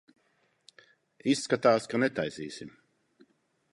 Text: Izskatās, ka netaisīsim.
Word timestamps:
Izskatās, 1.33 1.85
ka 1.91 2.01
netaisīsim. 2.05 2.73